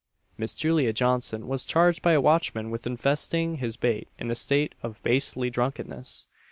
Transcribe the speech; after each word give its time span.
Miss 0.35 0.55
Julia 0.55 0.93
Johnson 0.93 1.47
was 1.47 1.63
charged 1.63 2.01
by 2.01 2.13
a 2.13 2.21
watchman 2.21 2.71
with 2.71 2.87
infesting 2.87 3.57
his 3.57 3.77
bate 3.77 4.07
in 4.17 4.31
a 4.31 4.33
state 4.35 4.73
of 4.81 4.99
bastely 5.03 5.51
drunkenness. 5.51 6.25